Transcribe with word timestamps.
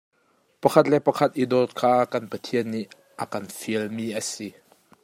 Pakhat 0.63 0.87
le 0.91 0.97
pakhat 1.07 1.31
i 1.41 1.43
dawt 1.51 1.71
kha 1.79 1.93
kan 2.11 2.25
Pathian 2.33 2.67
nih 2.73 2.87
a 3.21 3.23
kan 3.31 3.45
fialmi 3.59 4.07
a 4.19 4.21
si. 4.31 4.49